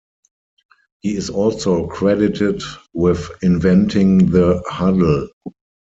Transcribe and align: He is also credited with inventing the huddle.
He 1.01 1.15
is 1.15 1.29
also 1.29 1.85
credited 1.85 2.63
with 2.91 3.29
inventing 3.43 4.31
the 4.31 4.63
huddle. 4.67 5.29